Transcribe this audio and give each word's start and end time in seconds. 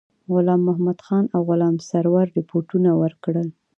غلام 0.33 0.61
محمدخان 0.67 1.23
او 1.35 1.41
غلام 1.49 1.75
سرور 1.89 2.25
رپوټونه 2.37 2.89
ورکړل. 3.01 3.47